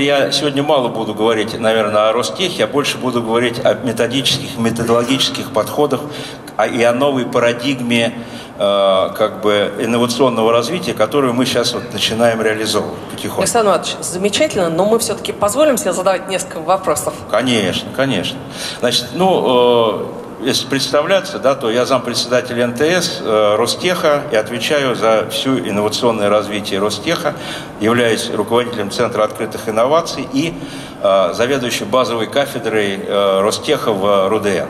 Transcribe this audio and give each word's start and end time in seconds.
я 0.00 0.32
сегодня 0.32 0.62
мало 0.62 0.88
буду 0.88 1.14
говорить, 1.14 1.58
наверное, 1.58 2.08
о 2.08 2.12
Ростехе, 2.12 2.64
а 2.64 2.66
больше 2.66 2.98
буду 2.98 3.22
говорить 3.22 3.64
о 3.64 3.74
методических, 3.74 4.58
методологических 4.58 5.52
подходах 5.52 6.00
а 6.60 6.66
и 6.66 6.82
о 6.82 6.92
новой 6.92 7.24
парадигме 7.24 8.12
э, 8.58 9.10
как 9.16 9.40
бы 9.40 9.72
инновационного 9.78 10.52
развития, 10.52 10.92
которую 10.92 11.32
мы 11.32 11.46
сейчас 11.46 11.72
вот 11.72 11.90
начинаем 11.92 12.42
реализовывать 12.42 12.98
потихоньку. 13.10 13.40
Александр 13.40 13.70
Иванович, 13.70 13.96
замечательно, 14.00 14.68
но 14.68 14.84
мы 14.84 14.98
все-таки 14.98 15.32
позволим 15.32 15.78
себе 15.78 15.94
задавать 15.94 16.28
несколько 16.28 16.60
вопросов. 16.60 17.14
Конечно, 17.30 17.88
конечно. 17.96 18.38
Значит, 18.80 19.06
ну, 19.14 20.19
э, 20.19 20.19
если 20.42 20.66
представляться, 20.66 21.38
да, 21.38 21.54
то 21.54 21.70
я 21.70 21.84
зампредседатель 21.84 22.64
НТС 22.64 23.20
э, 23.20 23.56
Ростеха 23.56 24.22
и 24.32 24.36
отвечаю 24.36 24.94
за 24.94 25.28
всю 25.30 25.58
инновационное 25.58 26.28
развитие 26.28 26.80
Ростеха, 26.80 27.34
являюсь 27.80 28.30
руководителем 28.30 28.90
Центра 28.90 29.24
открытых 29.24 29.68
инноваций 29.68 30.26
и 30.32 30.54
э, 31.02 31.32
заведующим 31.34 31.88
базовой 31.88 32.26
кафедрой 32.26 32.98
э, 32.98 33.40
Ростеха 33.40 33.92
в 33.92 34.28
РУДН. 34.28 34.68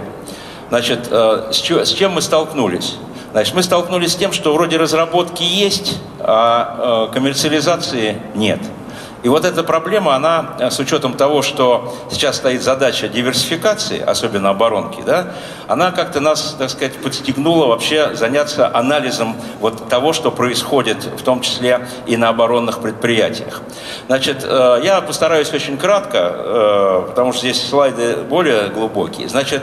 Значит, 0.70 1.09
э, 1.11 1.51
с, 1.52 1.56
чё, 1.56 1.84
с 1.84 1.91
чем 1.92 2.12
мы 2.12 2.23
столкнулись? 2.23 2.97
Значит, 3.33 3.55
мы 3.55 3.62
столкнулись 3.62 4.12
с 4.12 4.16
тем, 4.16 4.33
что 4.33 4.52
вроде 4.55 4.77
разработки 4.77 5.42
есть, 5.42 5.98
а 6.19 7.09
э, 7.11 7.14
коммерциализации 7.14 8.20
нет– 8.34 8.61
и 9.23 9.29
вот 9.29 9.45
эта 9.45 9.62
проблема, 9.62 10.15
она 10.15 10.56
э, 10.59 10.70
с 10.70 10.79
учетом 10.79 11.15
того, 11.15 11.42
что 11.42 11.95
сейчас 12.11 12.37
стоит 12.37 12.62
задача 12.62 13.09
диверсификации, 13.09 14.01
особенно 14.01 14.51
оборонки, 14.51 15.02
да, 15.05 15.34
она 15.69 15.91
как-то 15.91 16.20
нас, 16.20 16.56
так 16.59 16.70
сказать, 16.70 16.97
подстегнула 17.02 17.66
вообще 17.66 18.14
заняться 18.14 18.75
анализом 18.75 19.37
вот 19.61 19.88
того, 19.88 20.12
что 20.12 20.31
происходит, 20.31 21.05
в 21.05 21.22
том 21.22 21.42
числе 21.42 21.86
и 22.06 22.17
на 22.17 22.31
оборонных 22.31 22.81
предприятиях. 22.81 23.61
Значит, 24.06 24.42
э, 24.42 24.81
я 24.83 25.00
постараюсь 25.03 25.53
очень 25.53 25.77
кратко, 25.77 26.19
э, 26.19 27.05
потому 27.09 27.33
что 27.33 27.42
здесь 27.42 27.69
слайды 27.69 28.16
более 28.28 28.69
глубокие. 28.69 29.28
Значит, 29.28 29.62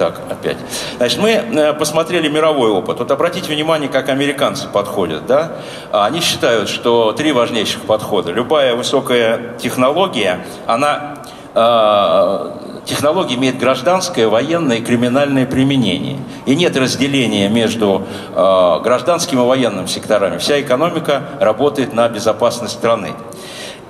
так, 0.00 0.18
опять. 0.30 0.56
Значит, 0.96 1.18
мы 1.18 1.28
э, 1.28 1.74
посмотрели 1.74 2.26
мировой 2.26 2.70
опыт. 2.70 3.00
Вот 3.00 3.10
обратите 3.10 3.52
внимание, 3.52 3.90
как 3.90 4.08
американцы 4.08 4.66
подходят, 4.66 5.26
да? 5.26 5.58
Они 5.92 6.20
считают, 6.20 6.70
что 6.70 7.12
три 7.12 7.32
важнейших 7.32 7.82
подхода. 7.82 8.32
Любая 8.32 8.74
высокая 8.74 9.58
технология, 9.58 10.46
она 10.66 11.18
э, 11.54 12.50
технология 12.86 13.34
имеет 13.34 13.58
гражданское, 13.58 14.26
военное 14.26 14.78
и 14.78 14.80
криминальное 14.80 15.44
применение. 15.44 16.16
И 16.46 16.56
нет 16.56 16.78
разделения 16.78 17.50
между 17.50 18.06
э, 18.34 18.80
гражданским 18.82 19.38
и 19.40 19.44
военным 19.44 19.86
секторами. 19.86 20.38
Вся 20.38 20.62
экономика 20.62 21.24
работает 21.40 21.92
на 21.92 22.08
безопасность 22.08 22.72
страны. 22.72 23.12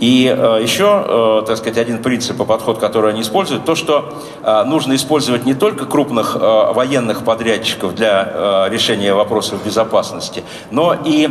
И 0.00 0.34
э, 0.34 0.60
еще, 0.62 1.04
э, 1.06 1.42
так 1.46 1.58
сказать, 1.58 1.76
один 1.76 2.02
принцип 2.02 2.40
и 2.40 2.44
подход, 2.46 2.78
который 2.78 3.12
они 3.12 3.20
используют, 3.20 3.66
то, 3.66 3.74
что 3.74 4.14
э, 4.42 4.64
нужно 4.64 4.94
использовать 4.94 5.44
не 5.44 5.52
только 5.52 5.84
крупных 5.84 6.36
военных 6.40 7.24
подрядчиков 7.24 7.94
для 7.94 8.68
решения 8.70 9.12
вопросов 9.12 9.64
безопасности, 9.64 10.42
но 10.70 10.96
и, 11.04 11.28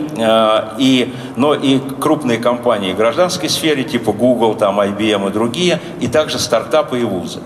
и, 0.77 1.13
но 1.35 1.55
и 1.55 1.79
крупные 1.99 2.37
компании 2.37 2.93
в 2.93 2.97
гражданской 2.97 3.49
сфере, 3.49 3.83
типа 3.83 4.11
Google, 4.11 4.55
там, 4.55 4.79
IBM 4.79 5.29
и 5.29 5.33
другие, 5.33 5.81
и 5.99 6.07
также 6.07 6.37
стартапы 6.37 6.99
и 6.99 7.03
вузы. 7.03 7.39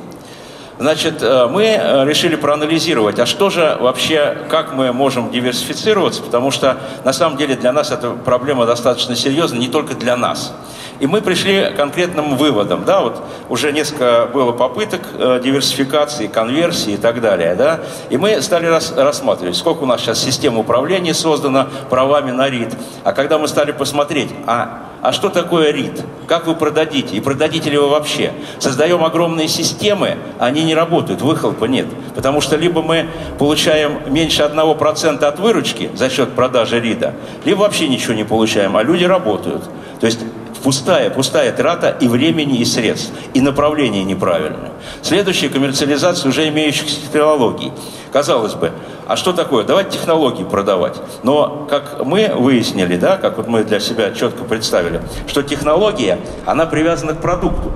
Значит, 0.79 1.21
мы 1.21 2.03
решили 2.05 2.35
проанализировать, 2.35 3.19
а 3.19 3.25
что 3.25 3.49
же 3.49 3.77
вообще, 3.79 4.37
как 4.49 4.73
мы 4.73 4.91
можем 4.91 5.31
диверсифицироваться, 5.31 6.21
потому 6.21 6.51
что 6.51 6.77
на 7.05 7.13
самом 7.13 7.37
деле 7.37 7.55
для 7.55 7.71
нас 7.71 7.91
эта 7.91 8.09
проблема 8.11 8.65
достаточно 8.65 9.15
серьезна, 9.15 9.57
не 9.57 9.67
только 9.67 9.95
для 9.95 10.17
нас. 10.17 10.53
И 10.99 11.07
мы 11.07 11.21
пришли 11.21 11.71
к 11.71 11.75
конкретным 11.75 12.37
выводам. 12.37 12.85
Да, 12.85 13.01
вот 13.01 13.21
уже 13.49 13.71
несколько 13.71 14.29
было 14.33 14.51
попыток 14.51 15.01
э, 15.17 15.41
диверсификации, 15.43 16.27
конверсии 16.27 16.93
и 16.93 16.97
так 16.97 17.21
далее. 17.21 17.55
Да, 17.55 17.81
и 18.09 18.17
мы 18.17 18.41
стали 18.41 18.67
рас, 18.67 18.93
рассматривать, 18.95 19.55
сколько 19.55 19.83
у 19.83 19.85
нас 19.85 20.01
сейчас 20.01 20.19
систем 20.19 20.57
управления 20.57 21.13
создано 21.13 21.67
правами 21.89 22.31
на 22.31 22.49
РИД. 22.49 22.73
А 23.03 23.13
когда 23.13 23.37
мы 23.37 23.47
стали 23.47 23.71
посмотреть, 23.71 24.29
а 24.47 24.83
а 25.03 25.11
что 25.11 25.27
такое 25.27 25.71
РИД? 25.71 26.01
Как 26.27 26.47
вы 26.47 26.55
продадите? 26.55 27.17
И 27.17 27.19
продадите 27.19 27.69
ли 27.69 27.77
вы 27.77 27.89
вообще? 27.89 28.31
Создаем 28.57 29.03
огромные 29.03 29.49
системы, 29.49 30.17
они 30.39 30.63
не 30.63 30.73
работают, 30.73 31.21
выхлопа 31.21 31.65
нет. 31.65 31.87
Потому 32.15 32.39
что 32.39 32.55
либо 32.55 32.81
мы 32.81 33.09
получаем 33.37 33.97
меньше 34.07 34.43
1% 34.43 35.25
от 35.25 35.39
выручки 35.39 35.91
за 35.93 36.09
счет 36.09 36.31
продажи 36.31 36.79
РИДа, 36.79 37.15
либо 37.43 37.59
вообще 37.59 37.89
ничего 37.89 38.13
не 38.13 38.23
получаем, 38.23 38.77
а 38.77 38.83
люди 38.83 39.03
работают. 39.03 39.65
То 39.99 40.05
есть 40.05 40.21
Пустая, 40.63 41.09
пустая 41.09 41.51
трата 41.51 41.95
и 41.99 42.07
времени, 42.07 42.59
и 42.59 42.65
средств, 42.65 43.11
и 43.33 43.41
направление 43.41 44.05
неправильное. 44.05 44.71
Следующая 45.01 45.49
коммерциализация 45.49 46.29
уже 46.29 46.47
имеющихся 46.47 47.01
технологий. 47.01 47.73
Казалось 48.13 48.53
бы, 48.53 48.71
а 49.05 49.17
что 49.17 49.33
такое? 49.33 49.65
Давайте 49.65 49.97
технологии 49.97 50.43
продавать. 50.43 50.95
Но, 51.23 51.67
как 51.69 52.05
мы 52.05 52.31
выяснили, 52.33 52.95
да, 52.95 53.17
как 53.17 53.37
вот 53.37 53.47
мы 53.47 53.65
для 53.65 53.81
себя 53.81 54.11
четко 54.11 54.45
представили, 54.45 55.01
что 55.27 55.43
технология, 55.43 56.19
она 56.45 56.65
привязана 56.65 57.13
к 57.13 57.21
продукту. 57.21 57.73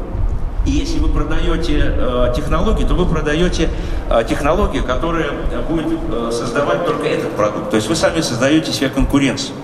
И 0.65 0.71
если 0.71 0.99
вы 0.99 1.09
продаете 1.09 1.93
э, 1.97 2.33
технологии, 2.35 2.83
то 2.85 2.93
вы 2.93 3.05
продаете 3.05 3.69
э, 4.09 4.23
технологии, 4.27 4.79
которые 4.79 5.31
будет 5.69 5.87
э, 6.11 6.29
создавать 6.31 6.85
только 6.85 7.07
этот 7.07 7.31
продукт. 7.31 7.69
То 7.69 7.77
есть 7.77 7.87
вы 7.87 7.95
сами 7.95 8.21
создаете 8.21 8.71
себе 8.71 8.89
конкуренцию. 8.89 9.55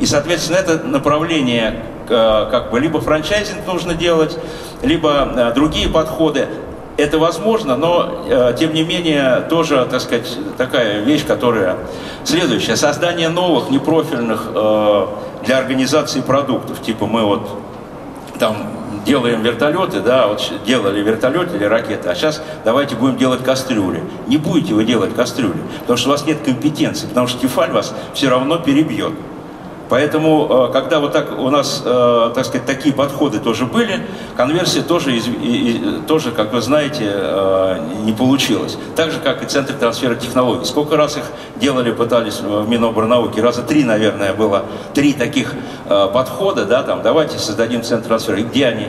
И, 0.00 0.06
соответственно, 0.06 0.56
это 0.56 0.78
направление, 0.78 1.82
э, 2.08 2.48
как 2.50 2.70
бы, 2.70 2.80
либо 2.80 3.00
франчайзинг 3.00 3.66
нужно 3.66 3.94
делать, 3.94 4.36
либо 4.82 5.28
э, 5.34 5.52
другие 5.54 5.88
подходы. 5.88 6.48
Это 6.96 7.18
возможно, 7.18 7.76
но, 7.76 8.24
э, 8.28 8.54
тем 8.58 8.74
не 8.74 8.82
менее, 8.82 9.46
тоже, 9.48 9.86
так 9.90 10.00
сказать, 10.00 10.38
такая 10.56 11.00
вещь, 11.00 11.24
которая 11.26 11.76
следующая. 12.24 12.76
Создание 12.76 13.28
новых, 13.28 13.70
непрофильных 13.70 14.48
для 15.44 15.58
организации 15.58 16.20
продуктов. 16.20 16.82
Типа 16.82 17.06
мы 17.06 17.24
вот 17.24 17.48
там 18.38 18.56
делаем 19.04 19.42
вертолеты, 19.42 20.00
да, 20.00 20.26
вот 20.26 20.42
делали 20.66 21.00
вертолеты 21.00 21.56
или 21.56 21.64
ракеты, 21.64 22.08
а 22.08 22.14
сейчас 22.14 22.42
давайте 22.64 22.96
будем 22.96 23.16
делать 23.16 23.42
кастрюли. 23.42 24.02
Не 24.26 24.36
будете 24.36 24.74
вы 24.74 24.84
делать 24.84 25.14
кастрюли, 25.14 25.60
потому 25.80 25.96
что 25.96 26.08
у 26.08 26.12
вас 26.12 26.26
нет 26.26 26.38
компетенции, 26.44 27.06
потому 27.06 27.26
что 27.26 27.40
Тефаль 27.40 27.70
вас 27.70 27.94
все 28.14 28.28
равно 28.28 28.58
перебьет. 28.58 29.12
Поэтому, 29.90 30.68
э, 30.68 30.72
когда 30.72 31.00
вот 31.00 31.12
так 31.12 31.36
у 31.36 31.50
нас, 31.50 31.82
э, 31.84 32.30
так 32.32 32.46
сказать, 32.46 32.64
такие 32.64 32.94
подходы 32.94 33.40
тоже 33.40 33.66
были, 33.66 34.06
конверсия 34.36 34.82
тоже, 34.82 35.20
тоже 36.06 36.30
как 36.30 36.52
вы 36.52 36.60
знаете, 36.62 37.10
э, 37.12 37.80
не 38.04 38.12
получилась. 38.12 38.78
Так 38.94 39.10
же, 39.10 39.18
как 39.18 39.42
и 39.42 39.46
центр 39.46 39.72
трансфера 39.72 40.14
технологий. 40.14 40.64
Сколько 40.64 40.96
раз 40.96 41.16
их 41.16 41.24
делали, 41.56 41.90
пытались 41.90 42.40
в 42.40 42.68
Миноборнауке? 42.68 43.42
Раза 43.42 43.62
три, 43.62 43.82
наверное, 43.82 44.32
было. 44.32 44.62
Три 44.94 45.12
таких 45.12 45.54
подхода, 45.88 46.66
да, 46.66 46.84
там, 46.84 47.02
давайте 47.02 47.38
создадим 47.38 47.82
центр 47.82 48.06
трансфера. 48.06 48.38
И 48.38 48.44
где 48.44 48.66
они? 48.66 48.86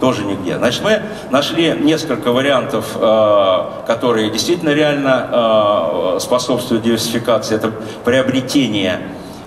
тоже 0.00 0.24
нигде. 0.24 0.56
Значит, 0.56 0.84
мы 0.84 1.02
нашли 1.30 1.74
несколько 1.76 2.30
вариантов, 2.30 2.86
которые 3.84 4.30
действительно 4.30 4.68
реально 4.68 6.18
способствуют 6.20 6.84
диверсификации. 6.84 7.56
Это 7.56 7.72
приобретение 8.04 9.00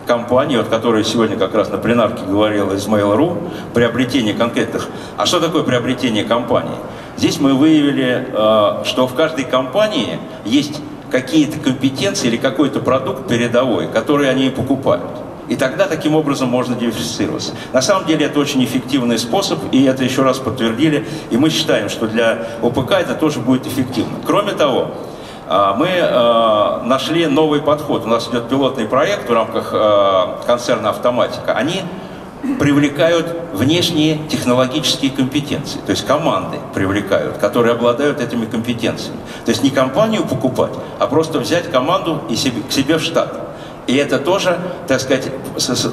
компании, 0.06 0.58
вот, 0.58 0.68
которая 0.68 1.04
сегодня 1.04 1.38
как 1.38 1.54
раз 1.56 1.70
на 1.70 1.78
пленарке 1.78 2.24
говорила 2.26 2.74
из 2.74 2.88
Mail.ru, 2.88 3.52
приобретение 3.74 4.34
конкретных. 4.34 4.88
А 5.18 5.26
что 5.26 5.40
такое 5.40 5.64
приобретение 5.64 6.24
компании? 6.24 6.76
Здесь 7.18 7.40
мы 7.40 7.54
выявили, 7.54 8.28
э, 8.32 8.84
что 8.86 9.08
в 9.08 9.16
каждой 9.16 9.46
компании 9.46 10.20
есть 10.46 10.82
какие-то 11.12 11.60
компетенции 11.60 12.28
или 12.28 12.38
какой-то 12.38 12.80
продукт 12.80 13.28
передовой, 13.28 13.88
который 13.88 14.30
они 14.30 14.50
покупают. 14.50 15.04
И 15.52 15.56
тогда 15.56 15.86
таким 15.88 16.16
образом 16.16 16.48
можно 16.48 16.76
диверсифицироваться. 16.76 17.54
На 17.74 17.82
самом 17.82 18.06
деле 18.08 18.28
это 18.28 18.40
очень 18.40 18.64
эффективный 18.64 19.20
способ, 19.20 19.60
и 19.74 19.84
это 19.84 20.04
еще 20.04 20.24
раз 20.24 20.38
подтвердили. 20.38 21.06
И 21.30 21.36
мы 21.36 21.50
считаем, 21.50 21.90
что 21.90 22.08
для 22.08 22.48
ОПК 22.62 22.92
это 22.94 23.16
тоже 23.16 23.40
будет 23.40 23.68
эффективно. 23.68 24.14
Кроме 24.26 24.54
того, 24.54 24.92
мы 25.76 25.88
э, 25.88 26.82
нашли 26.86 27.28
новый 27.28 27.62
подход. 27.62 28.06
У 28.06 28.08
нас 28.08 28.30
идет 28.30 28.48
пилотный 28.48 28.86
проект 28.86 29.30
в 29.30 29.34
рамках 29.34 29.72
э, 29.74 30.46
концерна 30.46 30.92
«Автоматика». 30.92 31.54
Они 31.54 31.82
привлекают 32.60 33.36
внешние 33.54 34.18
технологические 34.30 35.12
компетенции, 35.12 35.80
то 35.86 35.92
есть 35.92 36.06
команды 36.06 36.58
привлекают, 36.74 37.38
которые 37.38 37.74
обладают 37.74 38.20
этими 38.20 38.46
компетенциями. 38.46 39.20
То 39.46 39.52
есть 39.52 39.62
не 39.62 39.70
компанию 39.70 40.26
покупать, 40.26 40.74
а 41.00 41.08
просто 41.08 41.40
взять 41.40 41.70
команду 41.70 42.22
и 42.30 42.36
себе, 42.36 42.62
к 42.64 42.72
себе 42.72 42.98
в 42.98 43.02
штат. 43.02 43.51
И 43.92 43.96
это 43.98 44.20
тоже, 44.20 44.58
так 44.88 45.02
сказать, 45.02 45.28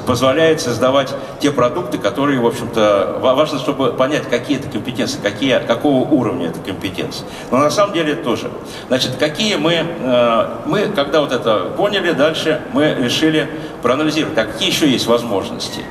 позволяет 0.07 0.61
создавать 0.61 1.13
те 1.41 1.51
продукты, 1.51 1.99
которые, 1.99 2.39
в 2.39 2.47
общем-то, 2.47 3.19
важно, 3.21 3.59
чтобы 3.59 3.93
понять, 3.93 4.23
какие 4.31 4.57
это 4.57 4.69
компетенции, 4.69 5.19
какие, 5.21 5.59
какого 5.59 6.09
уровня 6.09 6.51
это 6.51 6.61
компетенции. 6.61 7.25
Но 7.51 7.59
на 7.59 7.71
самом 7.71 7.95
деле 7.95 8.15
тоже. 8.15 8.53
Значит, 8.87 9.17
какие 9.19 9.57
мы, 9.57 9.85
э, 9.85 10.47
мы, 10.67 10.83
когда 10.95 11.21
вот 11.21 11.33
это 11.33 11.73
поняли, 11.77 12.13
дальше 12.13 12.61
мы 12.73 12.95
решили 12.95 13.51
проанализировать, 13.83 14.39
а 14.39 14.45
какие 14.45 14.69
еще 14.69 14.89
есть 14.89 15.09
возможности. 15.09 15.83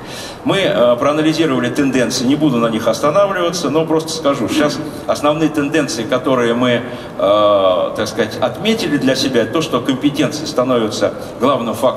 Мы 0.45 0.59
э, 0.59 0.95
проанализировали 0.95 1.69
тенденции, 1.69 2.23
не 2.23 2.37
буду 2.37 2.55
на 2.57 2.69
них 2.69 2.87
останавливаться, 2.87 3.69
но 3.69 3.85
просто 3.85 4.11
скажу, 4.11 4.47
сейчас 4.47 4.79
основные 5.05 5.49
тенденции, 5.49 6.03
которые 6.03 6.53
мы, 6.53 6.83
э, 7.17 7.91
так 7.97 8.07
сказать, 8.07 8.37
отметили 8.39 8.95
для 8.95 9.15
себя, 9.15 9.45
то, 9.45 9.61
что 9.61 9.81
компетенции 9.81 10.45
становятся 10.45 11.13
главным 11.41 11.73
фактором 11.73 11.96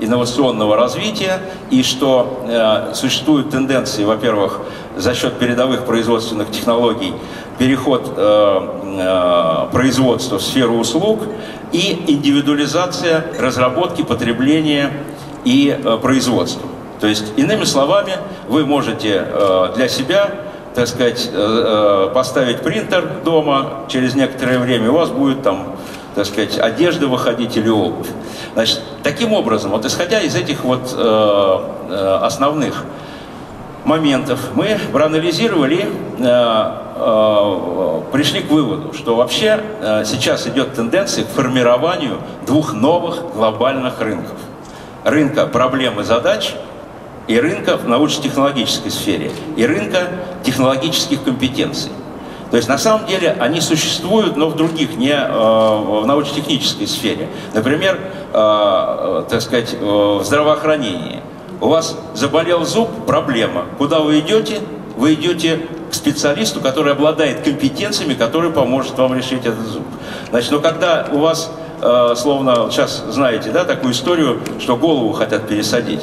инновационного 0.00 0.76
развития, 0.76 1.40
и 1.70 1.82
что 1.82 2.44
э, 2.46 2.94
существуют 2.94 3.50
тенденции, 3.50 4.04
во-первых, 4.04 4.60
за 4.96 5.14
счет 5.14 5.38
передовых 5.38 5.84
производственных 5.84 6.50
технологий, 6.50 7.12
переход 7.58 8.14
производства 9.72 10.38
в 10.38 10.42
сферу 10.42 10.74
услуг 10.74 11.20
и 11.72 12.04
индивидуализация 12.06 13.24
разработки, 13.38 14.02
потребления 14.02 14.92
и 15.44 15.76
производства. 16.02 16.68
То 17.00 17.06
есть, 17.06 17.32
иными 17.36 17.64
словами, 17.64 18.14
вы 18.48 18.66
можете 18.66 19.24
э, 19.24 19.72
для 19.76 19.88
себя, 19.88 20.30
так 20.74 20.88
сказать, 20.88 21.30
э, 21.32 22.08
э, 22.08 22.14
поставить 22.14 22.60
принтер 22.60 23.20
дома, 23.24 23.84
через 23.88 24.14
некоторое 24.14 24.58
время 24.58 24.90
у 24.90 24.94
вас 24.94 25.10
будет 25.10 25.42
там, 25.42 25.76
так 26.18 26.26
сказать, 26.26 26.58
одежда 26.58 27.06
выходить 27.06 27.56
или 27.56 27.68
обувь. 27.68 28.08
Значит, 28.54 28.82
таким 29.04 29.32
образом, 29.32 29.70
вот 29.70 29.84
исходя 29.84 30.20
из 30.20 30.34
этих 30.34 30.64
вот 30.64 30.92
основных 30.92 32.84
моментов, 33.84 34.40
мы 34.54 34.80
проанализировали, 34.92 35.86
пришли 38.10 38.40
к 38.40 38.50
выводу, 38.50 38.92
что 38.94 39.14
вообще 39.14 39.60
сейчас 40.04 40.48
идет 40.48 40.74
тенденция 40.74 41.22
к 41.22 41.28
формированию 41.28 42.18
двух 42.44 42.72
новых 42.72 43.32
глобальных 43.36 44.00
рынков. 44.00 44.38
Рынка 45.04 45.46
проблем 45.46 46.00
и 46.00 46.02
задач– 46.02 46.54
и 47.28 47.38
рынка 47.38 47.76
в 47.76 47.86
научно-технологической 47.86 48.90
сфере, 48.90 49.30
и 49.54 49.64
рынка 49.64 50.08
технологических 50.42 51.22
компетенций. 51.22 51.92
То 52.50 52.56
есть 52.56 52.68
на 52.68 52.78
самом 52.78 53.06
деле 53.06 53.36
они 53.38 53.60
существуют, 53.60 54.36
но 54.36 54.48
в 54.48 54.56
других, 54.56 54.96
не 54.96 55.10
э, 55.10 55.28
в 55.28 56.06
научно-технической 56.06 56.86
сфере. 56.86 57.28
Например, 57.52 57.98
э, 58.32 58.38
э, 58.38 59.24
так 59.28 59.42
сказать, 59.42 59.74
э, 59.78 59.84
в 59.84 60.24
здравоохранении. 60.24 61.20
У 61.60 61.68
вас 61.68 61.98
заболел 62.14 62.64
зуб, 62.64 62.88
проблема. 63.06 63.66
Куда 63.76 64.00
вы 64.00 64.20
идете? 64.20 64.60
Вы 64.96 65.14
идете 65.14 65.66
к 65.90 65.94
специалисту, 65.94 66.60
который 66.60 66.92
обладает 66.92 67.42
компетенциями, 67.42 68.14
который 68.14 68.50
поможет 68.50 68.96
вам 68.96 69.14
решить 69.14 69.44
этот 69.44 69.66
зуб. 69.66 69.84
Значит, 70.30 70.50
но 70.50 70.60
когда 70.60 71.06
у 71.12 71.18
вас, 71.18 71.50
э, 71.82 72.14
словно, 72.16 72.70
сейчас 72.70 73.04
знаете, 73.10 73.50
да, 73.50 73.64
такую 73.64 73.92
историю, 73.92 74.40
что 74.58 74.76
голову 74.76 75.12
хотят 75.12 75.48
пересадить, 75.48 76.00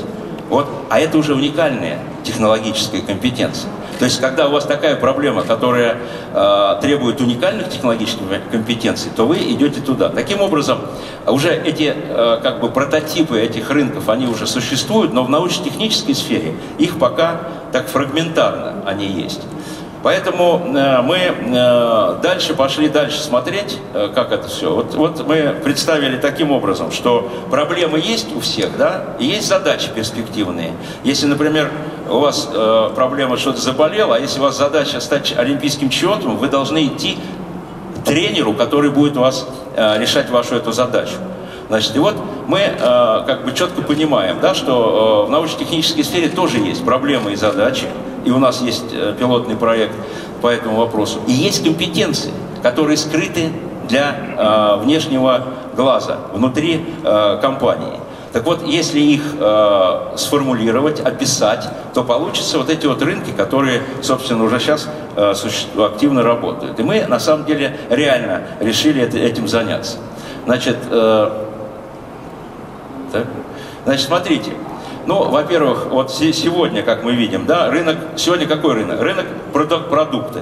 вот, 0.50 0.68
а 0.90 1.00
это 1.00 1.18
уже 1.18 1.34
уникальная 1.34 2.00
технологическая 2.24 3.02
компетенция. 3.02 3.70
То 4.00 4.06
есть, 4.06 4.20
когда 4.20 4.48
у 4.48 4.52
вас 4.52 4.66
такая 4.66 4.96
проблема, 4.96 5.44
которая 5.44 5.98
э, 6.34 6.76
требует 6.82 7.22
уникальных 7.22 7.70
технологических 7.70 8.24
компетенций, 8.52 9.12
то 9.16 9.26
вы 9.26 9.38
идете 9.38 9.82
туда. 9.82 10.10
Таким 10.10 10.42
образом, 10.42 10.80
уже 11.26 11.54
эти 11.54 11.94
э, 11.96 12.40
как 12.42 12.60
бы 12.60 12.70
прототипы 12.70 13.40
этих 13.40 13.70
рынков, 13.70 14.10
они 14.10 14.28
уже 14.28 14.48
существуют, 14.48 15.14
но 15.14 15.24
в 15.24 15.30
научно-технической 15.30 16.16
сфере 16.16 16.56
их 16.78 17.00
пока 17.00 17.42
так 17.72 17.88
фрагментарно 17.88 18.84
они 18.86 19.08
есть. 19.08 19.42
Поэтому 20.06 20.62
э, 20.68 21.02
мы 21.02 21.18
э, 21.18 22.19
дальше 22.22 22.54
пошли 22.54 22.90
дальше 22.90 23.19
смотреть, 23.24 23.80
э, 23.96 24.12
как 24.13 24.31
это 24.31 24.48
все. 24.48 24.72
Вот, 24.72 24.94
вот 24.94 25.28
мы 25.28 25.56
представили 25.63 26.18
таким 26.18 26.52
образом, 26.52 26.92
что 26.92 27.28
проблемы 27.50 27.98
есть 27.98 28.28
у 28.36 28.40
всех, 28.40 28.78
да, 28.78 29.06
и 29.18 29.25
есть 29.25 29.48
задачи 29.48 29.90
перспективные. 29.90 30.74
Если, 31.04 31.25
например, 31.25 31.72
у 32.07 32.19
вас 32.19 32.48
проблема 32.94 33.38
что-то 33.38 33.60
заболело, 33.60 34.18
а 34.18 34.19
если 34.19 34.40
у 34.40 34.44
вас 34.44 34.56
задача 34.56 35.00
стать 35.00 35.36
олимпийским 35.36 35.90
чемпионом, 35.90 36.38
вы 36.38 36.50
должны 36.50 36.86
идти 36.86 37.18
тренеру, 38.06 38.54
который 38.54 38.92
будет 38.92 39.18
вас 39.18 39.48
решать 39.75 40.30
вашу 40.30 40.54
эту 40.54 40.72
задачу. 40.72 41.16
Значит, 41.68 41.96
и 41.96 42.00
вот 42.00 42.13
мы 42.46 42.60
как 43.25 43.44
бы 43.44 43.54
четко 43.54 43.81
понимаем, 43.81 44.38
да, 44.40 44.54
что 44.54 45.25
в 45.28 45.31
научно-технической 45.31 46.04
сфере 46.04 46.30
тоже 46.30 46.60
есть 46.60 46.86
проблемы 46.86 47.34
и 47.34 47.36
задачи, 47.36 47.88
и 48.25 48.31
у 48.31 48.39
нас 48.39 48.62
есть 48.62 48.86
э, 48.92 49.16
пилотный 49.18 49.56
проект 49.56 49.94
по 50.42 50.48
этому 50.48 50.77
вопросу. 50.77 51.19
И 51.27 51.31
есть 51.31 51.63
компетенции, 51.63 52.31
которые 52.62 52.98
скрыты 52.98 53.51
для 53.88 54.16
э, 54.38 54.83
внешнего 54.83 55.45
глаза, 55.75 56.18
внутри 56.33 56.86
э, 57.04 57.39
компании. 57.42 58.00
Так 58.33 58.45
вот, 58.45 58.63
если 58.68 59.00
их 59.00 59.22
э, 59.39 60.13
сформулировать, 60.18 61.00
описать, 61.00 61.69
то 61.94 62.04
получится 62.04 62.57
вот 62.57 62.69
эти 62.69 62.86
вот 62.86 63.01
рынки, 63.01 63.31
которые, 63.31 63.81
собственно, 64.01 64.44
уже 64.44 64.60
сейчас 64.60 64.89
э, 65.16 65.33
активно 65.77 66.22
работают. 66.22 66.77
И 66.80 66.83
мы, 66.83 67.06
на 67.06 67.19
самом 67.19 67.45
деле, 67.45 67.77
реально 67.89 68.42
решили 68.60 69.01
это, 69.01 69.18
этим 69.18 69.48
заняться. 69.48 70.00
Значит, 70.45 70.77
э, 70.89 71.30
так, 73.13 73.25
значит, 73.86 74.06
смотрите, 74.06 74.51
ну, 75.07 75.30
во-первых, 75.30 75.88
вот 75.88 76.12
сегодня, 76.12 76.84
как 76.84 77.04
мы 77.04 77.13
видим, 77.13 77.46
да, 77.46 77.69
рынок, 77.69 77.98
сегодня 78.18 78.48
какой 78.48 78.74
рынок? 78.74 79.02
Рынок 79.02 79.25
продукты. 79.90 80.42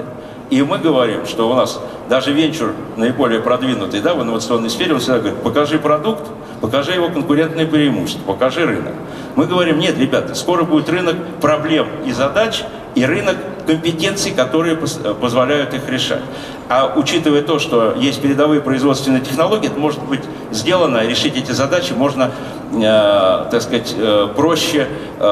И 0.53 0.61
мы 0.61 0.77
говорим, 0.77 1.25
что 1.25 1.49
у 1.49 1.55
нас 1.55 1.79
даже 2.09 2.31
венчур 2.31 2.73
наиболее 2.95 3.39
продвинутый 3.39 4.01
да, 4.01 4.13
в 4.13 4.21
инновационной 4.21 4.69
сфере, 4.69 4.93
он 4.93 4.99
всегда 4.99 5.17
говорит, 5.17 5.41
покажи 5.41 5.79
продукт, 5.79 6.29
покажи 6.61 6.91
его 6.91 7.09
конкурентные 7.09 7.65
преимущества, 7.65 8.21
покажи 8.33 8.63
рынок. 8.63 8.93
Мы 9.35 9.47
говорим, 9.47 9.79
нет, 9.79 9.97
ребята, 9.97 10.35
скоро 10.35 10.63
будет 10.63 10.87
рынок 10.89 11.15
проблем 11.41 11.87
и 12.05 12.11
задач, 12.11 12.61
и 12.93 13.03
рынок 13.03 13.37
компетенций, 13.65 14.31
которые 14.31 14.77
позволяют 14.77 15.73
их 15.73 15.89
решать. 15.89 16.21
А 16.69 16.93
учитывая 16.95 17.41
то, 17.41 17.57
что 17.57 17.95
есть 17.97 18.21
передовые 18.21 18.61
производственные 18.61 19.21
технологии, 19.21 19.69
это 19.69 19.79
может 19.79 20.03
быть 20.03 20.21
сделано, 20.51 21.03
решить 21.03 21.35
эти 21.35 21.51
задачи 21.51 21.93
можно, 21.93 22.29
э, 22.71 23.45
так 23.49 23.59
сказать, 23.59 23.95
э, 23.97 24.27
проще 24.35 24.87
э, 25.19 25.23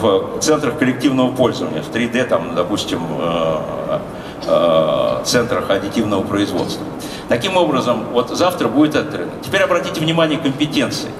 в 0.00 0.38
центрах 0.40 0.78
коллективного 0.78 1.32
пользования, 1.32 1.82
в 1.82 1.92
3D, 1.92 2.22
там, 2.28 2.54
допустим, 2.54 3.00
э, 3.18 3.98
э, 4.46 5.22
центрах 5.24 5.70
аддитивного 5.70 6.22
производства. 6.22 6.84
Таким 7.28 7.56
образом, 7.56 8.04
вот 8.12 8.30
завтра 8.30 8.68
будет 8.68 8.94
этот 8.94 9.14
рынок. 9.14 9.34
Теперь 9.42 9.62
обратите 9.62 10.00
внимание 10.00 10.38
компетенции. 10.38 11.10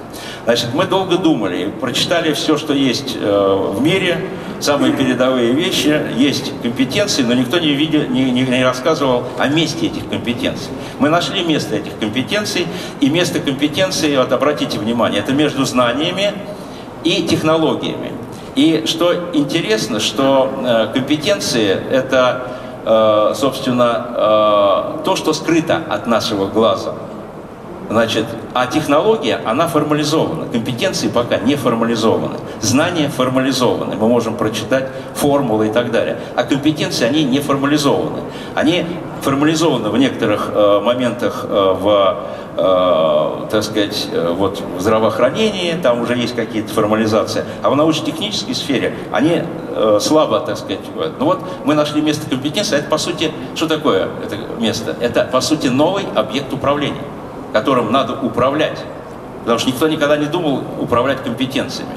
Значит, 0.45 0.69
мы 0.73 0.85
долго 0.85 1.17
думали, 1.17 1.71
прочитали 1.79 2.33
все, 2.33 2.57
что 2.57 2.73
есть 2.73 3.15
э, 3.19 3.71
в 3.73 3.81
мире, 3.81 4.19
самые 4.59 4.93
передовые 4.93 5.53
вещи, 5.53 6.01
есть 6.17 6.51
компетенции, 6.61 7.23
но 7.23 7.33
никто 7.33 7.59
не, 7.59 7.73
видел, 7.73 8.01
не, 8.09 8.31
не, 8.31 8.41
не 8.41 8.63
рассказывал 8.63 9.23
о 9.37 9.47
месте 9.47 9.87
этих 9.87 10.09
компетенций. 10.09 10.69
Мы 10.97 11.09
нашли 11.09 11.43
место 11.43 11.75
этих 11.75 11.97
компетенций, 11.99 12.67
и 12.99 13.09
место 13.09 13.39
компетенции, 13.39 14.17
вот 14.17 14.31
обратите 14.31 14.79
внимание, 14.79 15.19
это 15.19 15.33
между 15.33 15.65
знаниями 15.65 16.33
и 17.03 17.23
технологиями. 17.27 18.11
И 18.55 18.83
что 18.87 19.13
интересно, 19.33 19.99
что 19.99 20.51
э, 20.63 20.93
компетенции– 20.93 21.77
это, 21.91 22.47
собственно, 23.35 24.05
э, 24.09 25.03
то, 25.03 25.15
что 25.15 25.33
скрыто 25.33 25.81
от 25.89 26.07
нашего 26.07 26.47
глаза– 26.47 26.93
Значит, 27.89 28.25
а 28.53 28.67
технология, 28.67 29.41
она 29.45 29.67
формализована. 29.67 30.45
Компетенции 30.45 31.07
пока 31.07 31.37
не 31.37 31.55
формализованы. 31.55 32.37
Знания 32.61 33.09
формализованы. 33.09 33.95
Мы 33.95 34.07
можем 34.07 34.35
прочитать 34.35 34.89
формулы 35.15 35.69
и 35.69 35.71
так 35.71 35.89
далее. 35.89 36.19
А 36.35 36.43
компетенции, 36.43 37.05
они 37.05 37.23
не 37.23 37.39
формализованы. 37.39 38.19
Они 38.53 38.85
формализованы 39.21 39.89
в 39.89 39.97
некоторых 39.97 40.51
э, 40.53 40.79
моментах 40.81 41.45
э, 41.49 41.75
в, 41.79 41.87
э, 41.87 42.48
так 42.55 43.63
сказать, 43.63 44.07
э, 44.11 44.33
вот 44.37 44.61
в 44.77 44.81
здравоохранении, 44.81 45.73
там 45.81 46.01
уже 46.01 46.15
есть 46.15 46.35
какие-то 46.35 46.73
формализации. 46.73 47.45
А 47.63 47.69
в 47.69 47.75
научно-технической 47.75 48.55
сфере 48.55 48.95
они 49.11 49.43
э, 49.69 49.99
слабо, 50.01 50.39
так 50.39 50.57
сказать. 50.57 50.79
Ну 51.19 51.25
вот 51.25 51.39
мы 51.65 51.73
нашли 51.73 52.01
место 52.01 52.29
компетенции. 52.29 52.75
А 52.75 52.79
это, 52.79 52.89
по 52.89 52.97
сути, 52.97 53.31
что 53.55 53.67
такое 53.67 54.09
это 54.23 54.35
место? 54.59 54.95
Это, 54.99 55.23
по 55.23 55.41
сути, 55.41 55.67
новый 55.67 56.05
объект 56.15 56.51
управления 56.51 57.01
которым 57.53 57.91
надо 57.91 58.13
управлять. 58.13 58.79
Потому 59.41 59.59
что 59.59 59.69
никто 59.69 59.87
никогда 59.87 60.17
не 60.17 60.25
думал 60.25 60.63
управлять 60.79 61.23
компетенциями. 61.23 61.93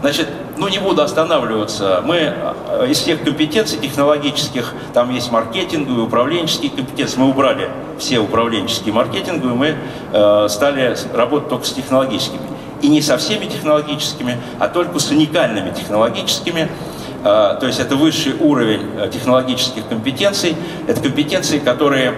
Значит, 0.00 0.28
ну 0.56 0.68
не 0.68 0.78
буду 0.78 1.02
останавливаться. 1.02 2.02
Мы 2.04 2.16
э, 2.16 2.86
из 2.88 2.98
всех 2.98 3.22
компетенций 3.22 3.78
технологических, 3.78 4.72
там 4.92 5.10
есть 5.10 5.30
маркетинговые, 5.30 6.04
управленческие 6.04 6.70
компетенции. 6.70 7.18
Мы 7.18 7.28
убрали 7.28 7.70
все 7.98 8.18
управленческие 8.18 8.94
маркетинговые, 8.94 9.54
мы 9.54 9.76
э, 10.12 10.48
стали 10.48 10.96
работать 11.12 11.48
только 11.48 11.66
с 11.66 11.72
технологическими. 11.72 12.40
и 12.82 12.88
не 12.88 13.00
со 13.00 13.16
всеми 13.16 13.46
технологическими, 13.46 14.38
а 14.58 14.68
только 14.68 14.98
с 14.98 15.10
уникальными 15.10 15.70
технологическими. 15.70 16.68
То 17.22 17.60
есть 17.62 17.80
это 17.80 17.96
высший 17.96 18.34
уровень 18.38 19.10
технологических 19.10 19.88
компетенций. 19.88 20.54
Это 20.86 21.00
компетенции, 21.00 21.58
которые 21.58 22.12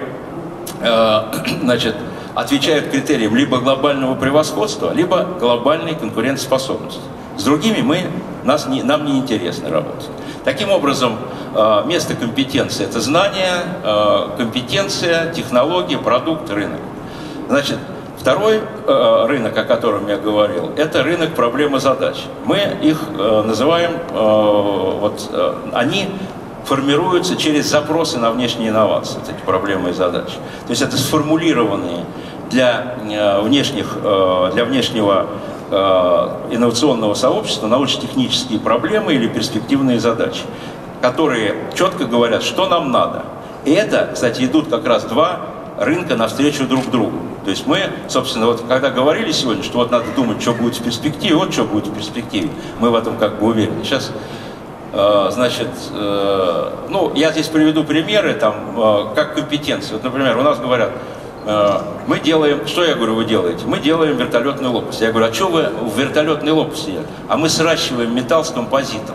значит, 1.62 1.94
отвечают 2.34 2.88
критериям 2.88 3.36
либо 3.36 3.58
глобального 3.58 4.16
превосходства, 4.16 4.92
либо 4.92 5.24
глобальной 5.38 5.94
конкурентоспособности. 5.94 7.00
С 7.36 7.44
другими 7.44 7.82
мы, 7.82 8.06
нас 8.44 8.66
не, 8.66 8.82
нам 8.82 9.04
не 9.04 9.18
интересно 9.18 9.70
работать. 9.70 10.08
Таким 10.46 10.70
образом, 10.70 11.16
э, 11.56 11.82
место 11.86 12.14
компетенции– 12.14 12.84
это 12.88 13.00
знание, 13.00 13.64
э, 13.82 14.28
компетенция, 14.38 15.32
технология, 15.32 15.98
продукт, 15.98 16.48
рынок. 16.50 16.78
Значит, 17.48 17.78
второй 18.16 18.60
э, 18.60 19.26
рынок, 19.26 19.58
о 19.58 19.64
котором 19.64 20.06
я 20.06 20.18
говорил, 20.18 20.70
это 20.76 21.02
рынок 21.02 21.34
проблемы 21.34 21.80
задач. 21.80 22.16
Мы 22.44 22.58
их 22.80 23.02
называем, 23.10 23.90
вот, 24.12 25.30
они 25.72 26.08
формируются 26.64 27.36
через 27.36 27.66
запросы 27.68 28.18
на 28.18 28.30
внешние 28.30 28.68
инновации, 28.70 29.18
эти 29.22 29.44
проблемы 29.44 29.90
и 29.90 29.92
задачи. 29.92 30.34
То 30.66 30.70
есть 30.70 30.82
это 30.82 30.96
сформулированные 30.96 32.04
для, 32.50 32.96
внешних, 33.42 33.96
для 34.52 34.64
внешнего 34.64 35.26
инновационного 35.70 37.14
сообщества 37.14 37.66
научно-технические 37.66 38.60
проблемы 38.60 39.14
или 39.14 39.26
перспективные 39.26 39.98
задачи, 39.98 40.42
которые 41.02 41.56
четко 41.76 42.04
говорят, 42.04 42.42
что 42.42 42.68
нам 42.68 42.92
надо. 42.92 43.24
И 43.64 43.72
это, 43.72 44.10
кстати, 44.14 44.44
идут 44.44 44.68
как 44.68 44.86
раз 44.86 45.04
два 45.04 45.40
рынка 45.78 46.16
навстречу 46.16 46.66
друг 46.66 46.88
другу. 46.90 47.18
То 47.44 47.50
есть 47.50 47.66
мы, 47.66 47.80
собственно, 48.08 48.46
вот 48.46 48.64
когда 48.68 48.90
говорили 48.90 49.32
сегодня, 49.32 49.62
что 49.62 49.78
вот 49.78 49.90
надо 49.90 50.06
думать, 50.14 50.40
что 50.40 50.52
будет 50.52 50.76
в 50.76 50.82
перспективе, 50.82 51.34
вот 51.34 51.52
что 51.52 51.64
будет 51.64 51.86
в 51.86 51.94
перспективе, 51.94 52.48
мы 52.80 52.90
в 52.90 52.94
этом 52.94 53.18
как 53.18 53.38
бы 53.38 53.48
уверены. 53.48 53.84
Сейчас, 53.84 54.12
э, 54.92 55.28
значит, 55.32 55.68
э, 55.92 56.70
ну, 56.88 57.12
я 57.14 57.32
здесь 57.32 57.48
приведу 57.48 57.84
примеры, 57.84 58.34
там, 58.34 58.54
э, 58.76 59.14
как 59.14 59.34
компетенции. 59.34 59.94
Вот, 59.94 60.04
например, 60.04 60.36
у 60.38 60.42
нас 60.42 60.58
говорят, 60.58 60.90
Э, 60.90 61.15
мы 61.46 62.18
делаем, 62.18 62.66
что 62.66 62.84
я 62.84 62.94
говорю, 62.96 63.14
вы 63.14 63.24
делаете? 63.24 63.64
Мы 63.66 63.78
делаем 63.78 64.16
вертолетный 64.16 64.68
лопасть. 64.68 65.00
Я 65.00 65.10
говорю, 65.12 65.30
а 65.30 65.32
что 65.32 65.48
вы 65.48 65.68
в 65.68 65.96
вертолетный 65.96 66.52
лопасть 66.52 66.86
делаете? 66.86 67.08
А 67.28 67.36
мы 67.36 67.48
сращиваем 67.48 68.14
металл 68.14 68.44
с 68.44 68.50
композитом. 68.50 69.14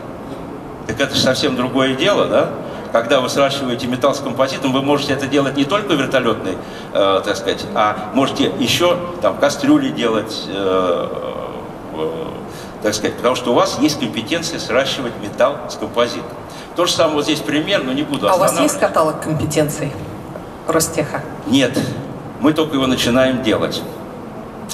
Так 0.87 0.99
это 0.99 1.15
же 1.15 1.21
совсем 1.21 1.55
другое 1.55 1.93
дело, 1.93 2.25
да? 2.27 2.49
Когда 2.91 3.21
вы 3.21 3.29
сращиваете 3.29 3.87
металл 3.87 4.13
с 4.13 4.19
композитом, 4.19 4.73
вы 4.73 4.81
можете 4.81 5.13
это 5.13 5.27
делать 5.27 5.55
не 5.55 5.63
только 5.63 5.93
вертолетный, 5.93 6.57
э, 6.93 7.21
так 7.23 7.37
сказать, 7.37 7.65
а 7.73 8.11
можете 8.13 8.51
еще 8.59 8.97
там 9.21 9.37
кастрюли 9.37 9.89
делать, 9.89 10.43
э, 10.47 11.07
э, 11.93 12.09
так 12.83 12.93
сказать, 12.93 13.15
потому 13.15 13.35
что 13.35 13.51
у 13.51 13.53
вас 13.53 13.79
есть 13.79 13.99
компетенция 13.99 14.59
сращивать 14.59 15.13
металл 15.21 15.55
с 15.69 15.75
композитом. 15.75 16.37
То 16.75 16.85
же 16.85 16.91
самое 16.91 17.15
вот 17.15 17.23
здесь 17.23 17.39
пример, 17.39 17.83
но 17.83 17.93
не 17.93 18.03
буду 18.03 18.27
А 18.29 18.35
у 18.35 18.39
вас 18.39 18.59
есть 18.59 18.77
каталог 18.77 19.21
компетенций 19.21 19.93
Ростеха? 20.67 21.21
Нет 21.47 21.77
мы 22.41 22.53
только 22.53 22.75
его 22.75 22.87
начинаем 22.87 23.43
делать. 23.43 23.81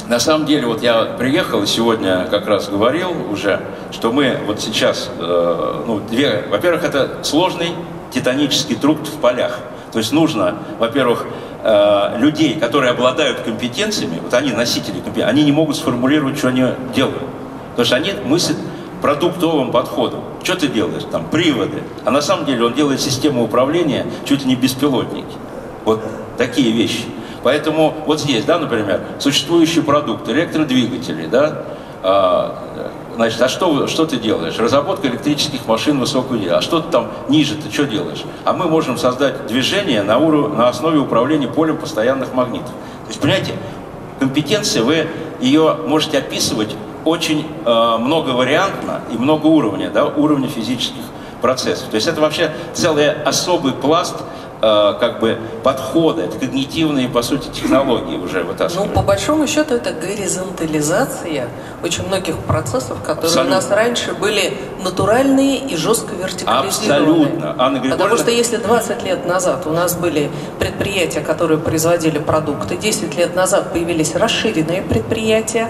На 0.08 0.20
самом 0.20 0.46
деле, 0.46 0.68
вот 0.68 0.82
я 0.82 1.04
приехал 1.04 1.66
сегодня 1.66 2.28
как 2.32 2.48
раз 2.48 2.70
говорил 2.70 3.10
уже, 3.30 3.62
что 3.92 4.12
мы 4.12 4.38
вот 4.46 4.62
сейчас, 4.62 5.10
э, 5.20 5.84
ну, 5.86 6.00
две, 6.00 6.46
во-первых, 6.50 6.86
это 6.86 7.24
сложный 7.24 7.72
титанический 8.12 8.76
труд 8.76 9.06
в 9.06 9.20
полях. 9.20 9.60
То 9.92 10.00
есть 10.00 10.14
нужно, 10.14 10.60
во-первых, 10.80 11.26
э, 11.64 12.18
людей, 12.20 12.58
которые 12.58 12.92
обладают 12.92 13.42
компетенциями, 13.42 14.20
вот 14.24 14.34
они 14.34 14.54
носители 14.54 15.00
компетенций, 15.00 15.30
они 15.30 15.44
не 15.44 15.52
могут 15.52 15.76
сформулировать, 15.76 16.38
что 16.38 16.50
они 16.50 16.66
делают. 16.96 17.24
Потому 17.72 17.86
что 17.86 17.96
они 17.98 18.14
мыслят 18.24 18.58
продуктовым 19.02 19.72
подходом. 19.72 20.22
Что 20.42 20.56
ты 20.56 20.68
делаешь? 20.70 21.04
Там 21.12 21.26
приводы. 21.30 21.84
А 22.06 22.12
на 22.12 22.22
самом 22.22 22.46
деле 22.46 22.66
он 22.66 22.74
делает 22.74 23.02
систему 23.02 23.44
управления 23.44 24.06
чуть 24.26 24.44
ли 24.44 24.48
не 24.48 24.56
беспилотники. 24.56 25.36
Вот 25.84 26.02
такие 26.38 26.72
вещи. 26.72 27.06
Поэтому 27.44 27.94
вот 28.06 28.20
здесь, 28.20 28.44
да, 28.46 28.60
например, 28.60 29.02
существующий 29.20 29.82
продукт, 29.82 30.28
электродвигатели, 30.30 31.28
да, 31.28 31.64
а, 32.04 32.56
значит, 33.16 33.42
а 33.42 33.50
что, 33.50 33.88
что 33.88 34.06
ты 34.06 34.18
делаешь? 34.18 34.58
Разработка 34.60 35.08
электрических 35.08 35.66
машин 35.68 36.00
высокого 36.00 36.36
уровня. 36.36 36.58
А 36.58 36.62
что 36.62 36.80
ты 36.80 36.90
там 36.92 37.10
ниже, 37.30 37.56
ты 37.56 37.72
что 37.72 37.86
делаешь? 37.86 38.24
А 38.46 38.54
мы 38.54 38.68
можем 38.68 38.98
создать 38.98 39.48
движение 39.48 40.04
на, 40.04 40.20
уров... 40.20 40.56
на 40.56 40.70
основе 40.70 41.00
управления 41.00 41.48
полем 41.48 41.78
постоянных 41.78 42.34
магнитов. 42.34 42.70
То 42.70 43.10
есть, 43.10 43.20
понимаете, 43.20 43.54
компетенция, 44.20 44.84
вы 44.84 45.08
ее 45.42 45.78
можете 45.86 46.20
описывать 46.20 46.76
очень 47.06 47.48
э, 47.66 47.98
многовариантно 47.98 49.02
и 49.12 49.18
много 49.18 49.48
уровня, 49.48 49.90
да, 49.90 50.06
уровня 50.06 50.48
физических 50.48 51.04
процессов. 51.42 51.88
То 51.90 51.96
есть 51.96 52.08
это 52.08 52.20
вообще 52.22 52.52
целый 52.74 53.12
особый 53.12 53.74
пласт 53.74 54.16
как 54.60 55.20
бы 55.20 55.38
подходы, 55.64 56.24
это 56.24 56.38
когнитивные, 56.40 57.08
по 57.08 57.22
сути, 57.22 57.48
технологии 57.50 58.18
уже 58.18 58.44
вытаскивают. 58.44 58.90
Ну, 58.90 58.94
по 58.96 59.06
большому 59.06 59.48
счету, 59.48 59.76
это 59.76 59.92
горизонтализация 59.92 61.50
очень 61.84 62.08
многих 62.08 62.38
процессов, 62.40 62.98
которые 63.02 63.28
Абсолютно. 63.28 63.52
у 63.52 63.56
нас 63.56 63.70
раньше 63.70 64.14
были 64.14 64.54
натуральные 64.84 65.58
и 65.60 65.76
жестко 65.76 66.16
вертикализированные. 66.16 67.26
Абсолютно. 67.26 67.56
Анна 67.58 67.80
Григорьевна... 67.80 68.04
Потому 68.04 68.18
что 68.18 68.32
если 68.32 68.58
20 68.58 69.04
лет 69.04 69.26
назад 69.28 69.68
у 69.68 69.72
нас 69.72 69.96
были 69.96 70.30
предприятия, 70.60 71.22
которые 71.22 71.60
производили 71.60 72.20
продукты, 72.20 72.78
10 72.78 73.18
лет 73.18 73.36
назад 73.36 73.74
появились 73.74 74.16
расширенные 74.16 74.82
предприятия, 74.82 75.70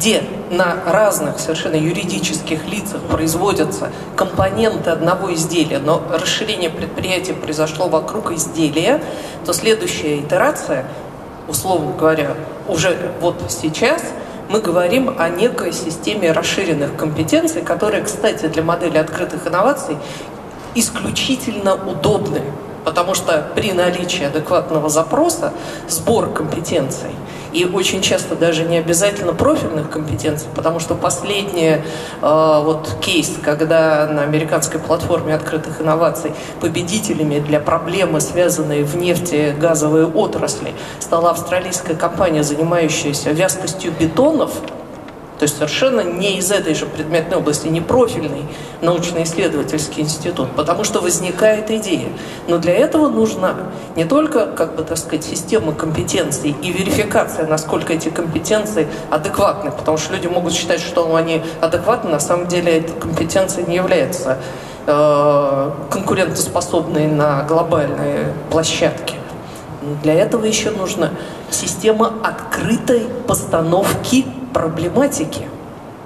где 0.00 0.22
на 0.50 0.78
разных 0.86 1.38
совершенно 1.38 1.74
юридических 1.74 2.66
лицах 2.66 3.02
производятся 3.02 3.92
компоненты 4.16 4.88
одного 4.88 5.34
изделия, 5.34 5.78
но 5.78 6.02
расширение 6.10 6.70
предприятия 6.70 7.34
произошло 7.34 7.86
вокруг 7.86 8.32
изделия, 8.32 9.02
то 9.44 9.52
следующая 9.52 10.20
итерация, 10.20 10.86
условно 11.48 11.92
говоря, 11.92 12.34
уже 12.66 13.12
вот 13.20 13.42
сейчас 13.50 14.02
мы 14.48 14.62
говорим 14.62 15.14
о 15.18 15.28
некой 15.28 15.74
системе 15.74 16.32
расширенных 16.32 16.96
компетенций, 16.96 17.60
которые, 17.60 18.02
кстати, 18.02 18.46
для 18.46 18.62
модели 18.62 18.96
открытых 18.96 19.46
инноваций 19.46 19.98
исключительно 20.74 21.74
удобны, 21.74 22.40
потому 22.86 23.12
что 23.12 23.46
при 23.54 23.72
наличии 23.72 24.24
адекватного 24.24 24.88
запроса 24.88 25.52
сбор 25.88 26.32
компетенций– 26.32 27.10
и 27.52 27.64
очень 27.64 28.00
часто 28.02 28.36
даже 28.36 28.64
не 28.64 28.78
обязательно 28.78 29.32
профильных 29.32 29.90
компетенций, 29.90 30.48
потому 30.54 30.80
что 30.80 30.94
последний 30.94 31.76
э, 31.76 31.80
вот 32.20 32.96
кейс, 33.00 33.32
когда 33.42 34.06
на 34.06 34.22
американской 34.22 34.80
платформе 34.80 35.34
открытых 35.34 35.80
инноваций 35.80 36.32
победителями 36.60 37.38
для 37.38 37.60
проблемы, 37.60 38.20
связанной 38.20 38.82
в 38.82 38.96
нефтегазовой 38.96 40.04
отрасли, 40.06 40.74
стала 40.98 41.30
австралийская 41.30 41.96
компания, 41.96 42.42
занимающаяся 42.42 43.30
вязкостью 43.30 43.92
бетонов, 43.98 44.52
то 45.40 45.44
есть 45.44 45.56
совершенно 45.56 46.02
не 46.02 46.36
из 46.36 46.52
этой 46.52 46.74
же 46.74 46.84
предметной 46.84 47.38
области, 47.38 47.66
не 47.66 47.80
профильный 47.80 48.44
научно-исследовательский 48.82 50.02
институт, 50.02 50.50
потому 50.54 50.84
что 50.84 51.00
возникает 51.00 51.70
идея. 51.70 52.08
Но 52.46 52.58
для 52.58 52.74
этого 52.74 53.08
нужна 53.08 53.54
не 53.96 54.04
только, 54.04 54.48
как 54.48 54.76
бы, 54.76 54.82
так 54.82 54.98
сказать, 54.98 55.24
система 55.24 55.72
компетенций 55.72 56.54
и 56.60 56.70
верификация, 56.70 57.46
насколько 57.46 57.94
эти 57.94 58.10
компетенции 58.10 58.86
адекватны, 59.08 59.70
потому 59.70 59.96
что 59.96 60.12
люди 60.12 60.26
могут 60.26 60.52
считать, 60.52 60.82
что 60.82 61.16
они 61.16 61.42
адекватны, 61.62 62.10
на 62.10 62.20
самом 62.20 62.46
деле 62.46 62.80
эта 62.80 62.92
компетенция 62.92 63.64
не 63.64 63.76
является 63.76 64.36
э, 64.86 65.70
конкурентоспособной 65.88 67.06
на 67.06 67.44
глобальной 67.44 68.26
площадке. 68.50 69.14
Для 70.02 70.12
этого 70.12 70.44
еще 70.44 70.70
нужна 70.70 71.12
система 71.50 72.12
открытой 72.22 73.06
постановки 73.26 74.26
проблематики. 74.52 75.42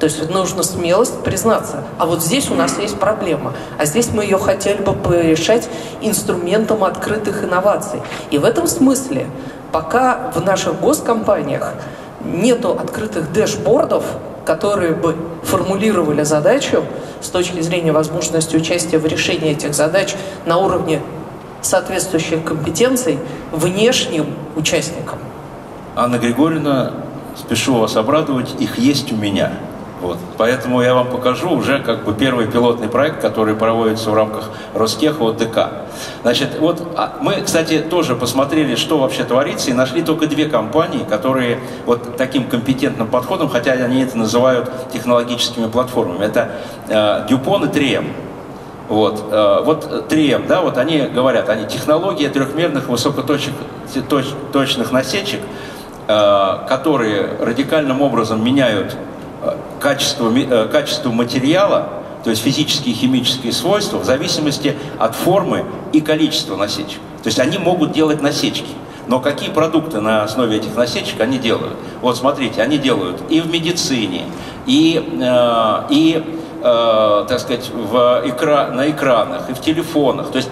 То 0.00 0.06
есть 0.06 0.28
нужно 0.28 0.62
смелость 0.62 1.22
признаться, 1.22 1.84
а 1.98 2.06
вот 2.06 2.22
здесь 2.22 2.50
у 2.50 2.54
нас 2.54 2.78
есть 2.78 2.98
проблема, 2.98 3.54
а 3.78 3.84
здесь 3.86 4.08
мы 4.12 4.24
ее 4.24 4.38
хотели 4.38 4.82
бы 4.82 4.92
порешать 4.92 5.68
инструментом 6.02 6.82
открытых 6.84 7.44
инноваций. 7.44 8.02
И 8.30 8.38
в 8.38 8.44
этом 8.44 8.66
смысле, 8.66 9.26
пока 9.72 10.32
в 10.34 10.44
наших 10.44 10.80
госкомпаниях 10.80 11.74
нету 12.24 12.72
открытых 12.72 13.32
дэшбордов, 13.32 14.04
которые 14.44 14.92
бы 14.92 15.16
формулировали 15.42 16.22
задачу 16.22 16.84
с 17.20 17.28
точки 17.28 17.60
зрения 17.60 17.92
возможности 17.92 18.56
участия 18.56 18.98
в 18.98 19.06
решении 19.06 19.52
этих 19.52 19.74
задач 19.74 20.14
на 20.44 20.58
уровне 20.58 21.00
соответствующих 21.62 22.44
компетенций 22.44 23.18
внешним 23.52 24.26
участникам. 24.56 25.18
Анна 25.96 26.18
Григорьевна, 26.18 26.92
спешу 27.36 27.78
вас 27.78 27.96
обрадовать, 27.96 28.54
их 28.60 28.78
есть 28.78 29.12
у 29.12 29.16
меня. 29.16 29.52
Вот. 30.04 30.18
Поэтому 30.36 30.82
я 30.82 30.94
вам 30.94 31.08
покажу 31.08 31.50
уже 31.50 31.78
как 31.78 32.04
бы 32.04 32.12
первый 32.12 32.46
пилотный 32.46 32.88
проект, 32.88 33.22
который 33.22 33.54
проводится 33.54 34.10
в 34.10 34.14
рамках 34.14 34.50
Ростеха 34.74 35.30
ОДК. 35.30 35.86
Значит, 36.20 36.58
вот 36.60 36.82
а, 36.94 37.16
мы, 37.22 37.40
кстати, 37.40 37.78
тоже 37.78 38.14
посмотрели, 38.14 38.74
что 38.74 38.98
вообще 38.98 39.24
творится, 39.24 39.70
и 39.70 39.72
нашли 39.72 40.02
только 40.02 40.26
две 40.26 40.44
компании, 40.44 41.04
которые 41.08 41.58
вот 41.86 42.18
таким 42.18 42.44
компетентным 42.44 43.06
подходом, 43.06 43.48
хотя 43.48 43.72
они 43.72 44.02
это 44.02 44.18
называют 44.18 44.70
технологическими 44.92 45.68
платформами, 45.68 46.26
это 46.26 46.50
э, 46.88 47.26
Dupont 47.30 47.64
и 47.64 47.78
3M. 47.78 48.04
Вот, 48.90 49.24
э, 49.30 49.62
вот 49.64 50.12
3M, 50.12 50.46
да, 50.46 50.60
вот 50.60 50.76
они 50.76 50.98
говорят, 51.00 51.48
они 51.48 51.66
технология 51.66 52.28
трехмерных 52.28 52.88
высокоточных 52.88 53.54
точных 54.52 54.92
насечек, 54.92 55.40
э, 55.40 55.73
которые 56.06 57.30
радикальным 57.40 58.02
образом 58.02 58.44
меняют 58.44 58.94
качество, 59.80 60.32
э, 60.34 60.68
качество 60.68 61.10
материала, 61.10 61.88
то 62.22 62.30
есть 62.30 62.42
физические 62.42 62.94
и 62.94 62.96
химические 62.96 63.52
свойства, 63.52 63.98
в 63.98 64.04
зависимости 64.04 64.76
от 64.98 65.14
формы 65.14 65.66
и 65.92 66.00
количества 66.00 66.56
насечек. 66.56 67.00
То 67.22 67.26
есть 67.28 67.38
они 67.38 67.58
могут 67.58 67.92
делать 67.92 68.22
насечки. 68.22 68.70
Но 69.06 69.20
какие 69.20 69.50
продукты 69.50 70.00
на 70.00 70.22
основе 70.22 70.56
этих 70.56 70.74
насечек 70.74 71.20
они 71.20 71.36
делают? 71.36 71.76
Вот 72.00 72.16
смотрите, 72.16 72.62
они 72.62 72.78
делают 72.78 73.20
и 73.28 73.42
в 73.42 73.50
медицине, 73.50 74.24
и, 74.64 75.18
э, 75.20 75.82
и 75.90 76.38
э, 76.62 77.24
так 77.28 77.38
сказать, 77.40 77.70
в 77.70 78.22
экра, 78.24 78.70
на 78.72 78.90
экранах, 78.90 79.50
и 79.50 79.52
в 79.52 79.60
телефонах. 79.60 80.30
То 80.30 80.38
есть 80.38 80.48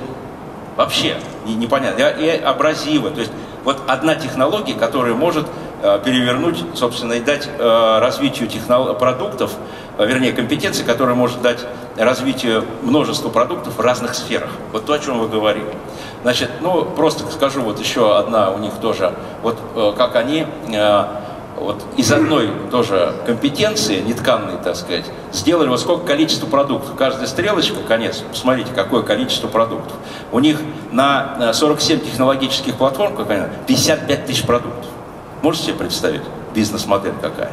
вообще 0.77 1.17
непонятно. 1.47 2.03
И 2.03 2.29
абразивы. 2.29 3.11
То 3.11 3.21
есть 3.21 3.33
вот 3.65 3.79
одна 3.87 4.15
технология, 4.15 4.75
которая 4.75 5.15
может 5.15 5.47
Э, 5.85 5.99
перевернуть, 5.99 6.65
собственно, 6.75 7.15
и 7.15 7.21
дать 7.21 7.49
э, 7.59 7.99
развитию 7.99 8.49
технолог... 8.49 9.01
продуктов, 9.01 9.51
э, 9.99 10.07
вернее, 10.07 10.33
компетенции, 10.33 10.85
которая 10.85 11.17
может 11.17 11.43
дать 11.43 11.59
развитию 11.97 12.65
множества 12.83 13.31
продуктов 13.31 13.79
в 13.79 13.81
разных 13.81 14.15
сферах. 14.15 14.51
Вот 14.71 14.87
то, 14.87 14.93
о 14.93 15.01
чем 15.01 15.19
вы 15.19 15.27
говорили. 15.29 15.75
Значит, 16.23 16.51
ну, 16.61 16.85
просто 16.85 17.29
скажу, 17.33 17.63
вот 17.63 17.81
еще 17.81 18.17
одна 18.17 18.53
у 18.53 18.59
них 18.59 18.75
тоже, 18.81 19.13
вот 19.43 19.59
как 19.99 20.15
они 20.15 20.47
вот 21.57 21.83
из 21.97 22.11
одной 22.11 22.51
тоже 22.71 23.13
компетенции, 23.27 24.01
нетканной, 24.01 24.59
так 24.63 24.77
сказать, 24.77 25.05
сделали 25.33 25.69
вот 25.69 25.81
сколько 25.81 26.07
количество 26.07 26.47
продуктов. 26.47 26.97
Каждая 26.97 27.27
стрелочка, 27.27 27.81
конец, 27.87 28.23
посмотрите, 28.29 28.71
какое 28.75 29.03
количество 29.03 29.49
продуктов. 29.49 29.97
У 30.33 30.39
них 30.41 30.59
на 30.91 31.53
47 31.53 32.01
технологических 32.01 32.75
платформ, 32.77 33.17
как 33.17 33.31
они, 33.31 33.45
55 33.67 34.27
тысяч 34.27 34.45
продуктов. 34.45 34.87
Можете 35.43 35.67
себе 35.67 35.75
представить? 35.75 36.23
Бизнес-модель 36.55 37.15
какая. 37.21 37.51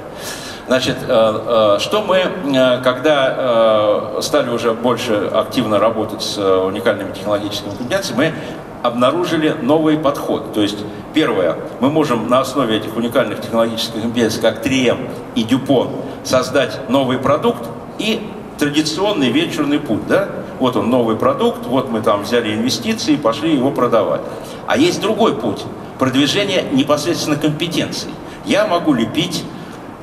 Значит, 0.69 0.97
э, 1.01 1.07
э, 1.07 1.79
что 1.79 2.03
мы, 2.03 2.17
э, 2.17 2.81
когда 2.83 4.21
стали 4.21 4.51
уже 4.51 4.73
больше 4.73 5.27
активно 5.33 5.79
работать 5.79 6.21
с 6.21 6.37
уникальными 6.37 7.11
технологическими 7.11 7.71
компетенциями, 7.71 8.17
мы 8.17 8.33
обнаружили 8.83 9.55
новый 9.61 9.97
подход. 9.97 10.53
То 10.53 10.61
есть, 10.61 10.79
первое, 11.13 11.57
мы 11.79 11.89
можем 11.89 12.29
на 12.29 12.39
основе 12.39 12.77
этих 12.77 12.95
уникальных 12.95 13.41
технологических 13.41 14.01
компетенций, 14.01 14.41
как 14.41 14.65
3M 14.65 15.09
и 15.35 15.43
Dupont, 15.43 15.91
создать 16.23 16.89
новый 16.89 17.17
продукт 17.17 17.63
и 17.97 18.21
традиционный 18.57 19.29
вечерный 19.29 19.79
путь. 19.79 20.07
Да? 20.07 20.29
Вот 20.59 20.75
он, 20.75 20.89
новый 20.89 21.15
продукт, 21.15 21.65
вот 21.65 21.89
мы 21.89 22.01
там 22.01 22.23
взяли 22.23 22.53
инвестиции 22.53 23.15
пошли 23.15 23.55
его 23.55 23.71
продавать. 23.71 24.21
А 24.67 24.77
есть 24.77 25.01
другой 25.01 25.35
путь 25.35 25.63
продвижение 25.97 26.63
непосредственно 26.71 27.35
компетенций. 27.35 28.09
Я 28.45 28.65
могу 28.67 28.93
лепить 28.93 29.43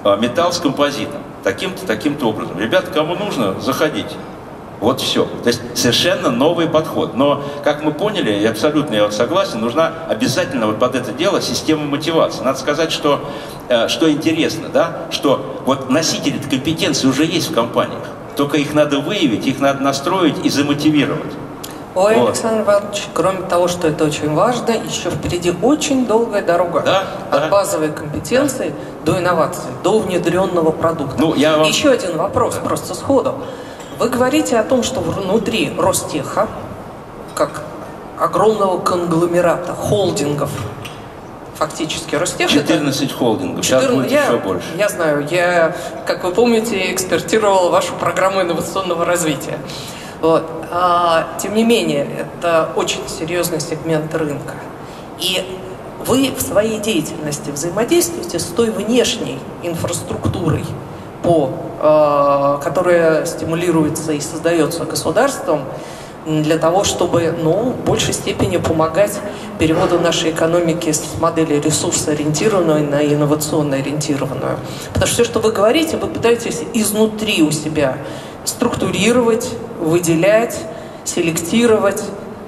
а, 0.05 0.17
металл 0.17 0.53
с 0.53 0.61
композитом, 0.61 1.23
таким-то, 1.43 1.87
таким-то 1.87 2.29
образом. 2.29 2.59
Ребята, 2.59 2.91
кому 2.91 3.15
нужно, 3.17 3.61
заходите. 3.61 4.15
Вот 4.81 5.01
все. 5.01 5.27
То 5.43 5.49
есть 5.49 5.61
совершенно 5.75 6.31
новый 6.31 6.69
подход. 6.69 7.15
Но, 7.15 7.43
как 7.65 7.83
мы 7.83 7.93
поняли, 7.93 8.33
и 8.33 8.45
абсолютно 8.45 8.95
я 8.95 9.05
вот 9.05 9.15
согласен, 9.15 9.61
нужна 9.61 9.93
обязательно 10.09 10.67
вот 10.67 10.79
под 10.79 10.95
это 10.95 11.13
дело 11.13 11.41
система 11.41 11.85
мотивации. 11.85 12.43
Надо 12.43 12.59
сказать, 12.59 12.93
что, 12.93 13.25
э, 13.69 13.89
что 13.89 14.11
интересно, 14.11 14.69
да, 14.69 15.07
что 15.11 15.63
вот 15.65 15.89
носители 15.89 16.39
компетенции 16.39 17.09
уже 17.09 17.25
есть 17.25 17.51
в 17.51 17.55
компаниях. 17.55 18.03
Только 18.37 18.59
их 18.59 18.75
надо 18.75 18.99
выявить, 18.99 19.47
их 19.47 19.61
надо 19.61 19.83
настроить 19.83 20.45
и 20.45 20.51
замотивировать. 20.51 21.33
Ой, 21.95 22.15
вот. 22.17 22.29
Александр 22.29 22.65
Иванович, 22.65 23.05
кроме 23.15 23.41
того, 23.41 23.69
что 23.69 23.89
это 23.89 24.05
очень 24.05 24.35
важно, 24.35 24.73
еще 24.73 25.09
впереди 25.09 25.55
очень 25.63 26.05
долгая 26.05 26.43
дорога 26.43 26.83
да, 26.83 27.05
от 27.31 27.41
да. 27.41 27.49
базовой 27.49 27.91
компетенции 27.91 28.75
да. 29.03 29.13
до 29.13 29.19
инноваций, 29.19 29.71
до 29.83 29.99
внедренного 30.01 30.73
продукта. 30.73 31.17
Ну, 31.19 31.35
я 31.35 31.57
вам... 31.57 31.67
Еще 31.67 31.89
один 31.89 32.19
вопрос, 32.19 32.57
да. 32.57 32.61
просто 32.61 32.95
сходу. 32.95 33.37
Вы 33.99 34.11
говорите 34.11 34.59
о 34.59 34.63
том, 34.63 34.83
что 34.83 35.01
внутри 35.01 35.73
Ростеха, 35.79 36.49
как 37.35 37.63
огромного 38.19 38.79
конгломерата, 38.79 39.73
холдингов, 39.73 40.51
фактически 41.55 42.15
Ростех 42.15 42.51
14 42.51 43.03
это... 43.03 43.15
холдингов, 43.15 43.65
14... 43.65 43.65
сейчас 43.65 43.97
будет 43.97 44.11
я, 44.11 44.25
еще 44.27 44.37
больше. 44.39 44.67
Я 44.77 44.89
знаю, 44.89 45.27
я, 45.31 45.75
как 46.07 46.25
вы 46.25 46.33
помните, 46.33 46.93
экспертировал 46.93 47.71
вашу 47.71 47.95
программу 47.95 48.43
инновационного 48.43 49.07
развития. 49.07 49.59
Вот. 50.21 50.45
А, 50.71 51.29
тем 51.39 51.55
не 51.55 51.65
менее, 51.65 52.07
это 52.39 52.69
очень 52.77 53.01
серьезный 53.09 53.61
сегмент 53.61 54.15
рынка. 54.15 54.55
И 55.19 55.43
вы 56.07 56.31
в 56.37 56.43
своей 56.43 56.79
деятельности 56.79 57.51
взаимодействуете 57.51 58.39
с 58.39 58.45
той 58.45 58.71
внешней 58.71 59.39
инфраструктурой, 59.63 60.65
по, 61.23 61.51
э, 61.81 62.65
которая 62.65 63.27
стимулируется 63.27 64.13
и 64.13 64.21
создается 64.21 64.85
государством 64.85 65.63
для 66.27 66.59
того, 66.59 66.83
чтобы 66.83 67.35
ну, 67.41 67.71
в 67.71 67.85
большей 67.85 68.13
степени 68.13 68.57
помогать 68.57 69.21
переводу 69.59 70.01
нашей 70.01 70.33
экономики 70.33 70.91
с 70.91 71.03
модели 71.21 71.55
ресурсоориентированной 71.61 72.83
на 72.83 73.05
инновационно 73.05 73.77
ориентированную. 73.77 74.59
Потому 74.89 75.07
что 75.07 75.15
все, 75.15 75.25
что 75.25 75.39
вы 75.39 75.53
говорите, 75.53 75.97
вы 75.97 76.09
пытаетесь 76.09 76.63
изнутри 76.75 77.43
у 77.43 77.53
себя 77.53 77.99
структурировать, 78.45 79.51
выделять, 79.81 80.59
селектировать, 81.05 82.03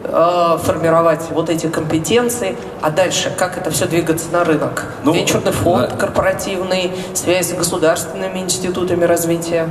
э, 0.09 0.59
формировать 0.63 1.23
вот 1.31 1.51
эти 1.51 1.67
компетенции, 1.67 2.57
а 2.81 2.91
дальше 2.91 3.33
как 3.37 3.59
это 3.59 3.71
все 3.71 3.87
двигаться 3.87 4.27
на 4.33 4.45
рынок? 4.45 4.87
Ну, 5.05 5.13
Венчурный 5.13 5.53
фонд, 5.53 5.91
да. 5.91 5.97
корпоративный, 5.97 6.93
связь 7.15 7.51
с 7.51 7.55
государственными 7.55 8.39
институтами 8.39 9.05
развития. 9.05 9.69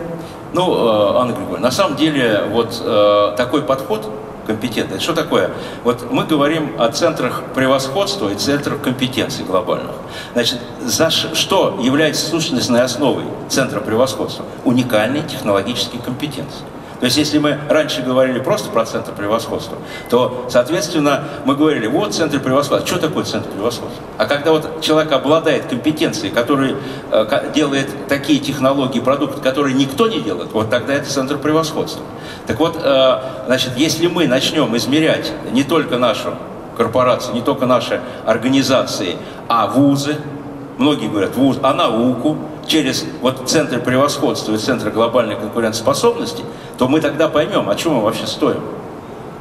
Ну, 0.53 0.73
э, 0.73 1.17
Анна 1.19 1.31
Григорьевна, 1.31 1.59
на 1.59 1.71
самом 1.71 1.97
деле 1.97 2.43
вот 2.51 2.81
э, 2.83 3.33
такой 3.37 3.63
подход 3.63 4.09
компетентный. 4.47 4.99
Что 4.99 5.13
такое? 5.13 5.51
Вот 5.83 6.09
мы 6.11 6.25
говорим 6.25 6.71
о 6.79 6.89
центрах 6.89 7.43
превосходства 7.53 8.29
и 8.29 8.35
центрах 8.35 8.81
компетенций 8.81 9.45
глобальных. 9.45 9.91
Значит, 10.33 10.59
за 10.81 11.11
что 11.11 11.77
является 11.81 12.25
сущностной 12.27 12.81
основой 12.81 13.25
центра 13.49 13.81
превосходства? 13.81 14.45
Уникальные 14.63 15.23
технологические 15.23 16.01
компетенции. 16.01 16.63
То 16.99 17.05
есть, 17.05 17.17
если 17.17 17.37
мы 17.37 17.59
раньше 17.69 18.01
говорили 18.01 18.39
просто 18.39 18.69
про 18.69 18.85
центр 18.85 19.11
превосходства, 19.11 19.77
то, 20.09 20.47
соответственно, 20.49 21.25
мы 21.45 21.55
говорили, 21.55 21.85
вот 21.85 22.15
центр 22.15 22.39
превосходства. 22.39 22.87
Что 22.87 23.07
такое 23.07 23.23
центр 23.23 23.49
превосходства? 23.49 24.01
А 24.17 24.25
когда 24.25 24.51
вот 24.51 24.81
человек 24.81 25.11
обладает 25.11 25.65
компетенцией, 25.65 26.31
который 26.31 26.75
э, 27.11 27.51
делает 27.53 28.07
такие 28.07 28.39
технологии, 28.39 28.99
продукты, 28.99 29.41
которые 29.41 29.75
никто 29.75 30.07
не 30.07 30.21
делает, 30.21 30.51
вот 30.53 30.71
тогда 30.71 30.93
это 30.93 31.07
центр 31.07 31.37
превосходства. 31.37 32.03
Так 32.47 32.59
вот, 32.59 32.79
э, 32.83 33.19
значит, 33.45 33.77
если 33.77 34.07
мы 34.07 34.27
начнем 34.27 34.75
измерять 34.75 35.31
не 35.51 35.63
только 35.63 35.97
нашу 35.97 36.33
корпорацию, 36.75 37.35
не 37.35 37.41
только 37.41 37.67
наши 37.67 38.01
организации, 38.25 39.17
а 39.47 39.67
вузы, 39.67 40.17
многие 40.77 41.09
говорят 41.09 41.35
вуз, 41.35 41.57
а 41.61 41.73
науку, 41.73 42.37
через 42.67 43.05
вот 43.21 43.49
центры 43.49 43.79
превосходства 43.79 44.53
и 44.53 44.57
центры 44.57 44.91
глобальной 44.91 45.35
конкурентоспособности, 45.35 46.43
то 46.77 46.87
мы 46.87 47.01
тогда 47.01 47.27
поймем, 47.27 47.69
о 47.69 47.75
чем 47.75 47.93
мы 47.93 48.01
вообще 48.01 48.27
стоим. 48.27 48.61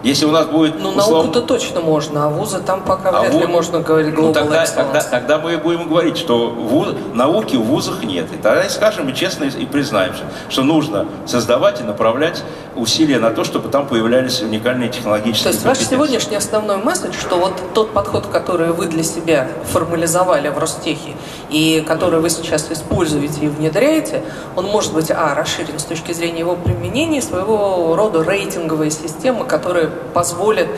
Если 0.06 0.24
у 0.24 0.30
нас 0.30 0.46
будет... 0.46 0.80
Ну, 0.80 0.90
услов... 0.90 1.24
науку-то 1.24 1.42
точно 1.42 1.80
можно, 1.80 2.26
а 2.26 2.28
вузы 2.28 2.60
там 2.60 2.82
пока 2.82 3.08
а 3.08 3.22
вряд 3.22 3.32
вуз... 3.32 3.42
ли 3.42 3.48
можно 3.48 3.80
говорить 3.80 4.16
ну, 4.16 4.32
тогда, 4.32 4.64
тогда, 4.64 5.02
тогда 5.02 5.38
мы 5.38 5.56
будем 5.58 5.88
говорить, 5.88 6.16
что 6.16 6.48
вуз... 6.48 6.90
науки 7.12 7.56
в 7.56 7.62
вузах 7.62 8.04
нет. 8.04 8.26
И 8.32 8.36
тогда 8.36 8.68
скажем 8.68 9.08
и 9.08 9.14
честно 9.14 9.44
и 9.46 9.66
признаемся, 9.66 10.22
что 10.48 10.62
нужно 10.62 11.06
создавать 11.26 11.80
и 11.80 11.82
направлять 11.82 12.44
усилия 12.76 13.18
на 13.18 13.30
то, 13.30 13.42
чтобы 13.42 13.68
там 13.68 13.88
появлялись 13.88 14.40
уникальные 14.42 14.90
технологические 14.90 15.50
То 15.50 15.56
есть 15.56 15.66
ваш 15.66 15.78
сегодняшний 15.78 16.36
основной 16.36 16.76
месседж, 16.76 17.14
что 17.18 17.38
вот 17.38 17.54
тот 17.74 17.90
подход, 17.90 18.28
который 18.28 18.72
вы 18.72 18.86
для 18.86 19.02
себя 19.02 19.48
формализовали 19.72 20.50
в 20.50 20.58
Ростехе 20.58 21.14
и 21.50 21.84
который 21.86 22.20
вы 22.20 22.30
сейчас 22.30 22.70
используете 22.70 23.40
и 23.40 23.48
внедряете, 23.48 24.22
он 24.54 24.66
может 24.66 24.94
быть, 24.94 25.10
а, 25.10 25.34
расширен 25.34 25.80
с 25.80 25.84
точки 25.84 26.12
зрения 26.12 26.40
его 26.40 26.54
применения, 26.54 27.20
своего 27.20 27.96
рода 27.96 28.22
рейтинговая 28.22 28.90
система, 28.90 29.44
которая 29.44 29.90
позволит 30.14 30.68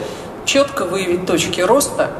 четко 0.44 0.84
выявить 0.84 1.26
точки 1.26 1.60
роста 1.60 2.10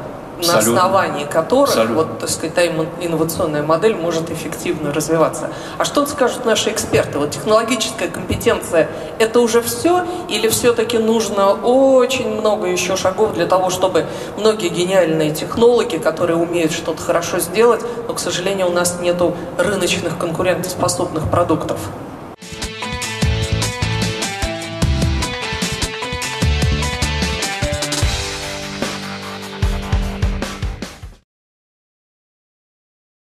на 0.47 0.59
основании 0.59 1.25
которых 1.25 1.69
Абсолютно. 1.69 1.95
вот, 1.95 2.19
так 2.19 2.29
сказать, 2.29 2.53
та 2.55 2.65
инновационная 2.65 3.63
модель 3.63 3.95
может 3.95 4.31
эффективно 4.31 4.93
развиваться. 4.93 5.49
А 5.77 5.85
что 5.85 6.05
скажут 6.05 6.45
наши 6.45 6.71
эксперты? 6.71 7.19
Вот 7.19 7.31
технологическая 7.31 8.07
компетенция– 8.07 8.89
это 9.19 9.39
уже 9.39 9.61
все? 9.61 10.05
Или 10.29 10.47
все-таки 10.47 10.97
нужно 10.97 11.51
очень 11.51 12.29
много 12.29 12.67
еще 12.67 12.95
шагов 12.95 13.33
для 13.33 13.45
того, 13.45 13.69
чтобы 13.69 14.05
многие 14.37 14.69
гениальные 14.69 15.31
технологи, 15.31 15.97
которые 15.97 16.37
умеют 16.37 16.71
что-то 16.71 17.01
хорошо 17.01 17.39
сделать, 17.39 17.81
но, 18.07 18.13
к 18.13 18.19
сожалению, 18.19 18.67
у 18.67 18.71
нас 18.71 18.99
нету 19.01 19.35
рыночных 19.57 20.17
конкурентоспособных 20.17 21.29
продуктов? 21.29 21.79